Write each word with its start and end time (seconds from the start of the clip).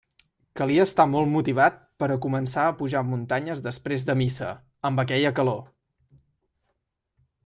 Calia 0.59 0.83
estar 0.89 1.03
molt 1.09 1.29
motivat 1.33 1.75
per 2.03 2.07
a 2.13 2.15
començar 2.23 2.63
a 2.69 2.73
pujar 2.79 3.03
muntanyes 3.09 3.61
després 3.67 4.05
de 4.07 4.15
missa, 4.25 4.49
amb 4.91 5.03
aquella 5.05 5.33
calor. 5.41 6.25